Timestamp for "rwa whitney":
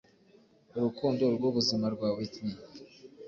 1.95-2.55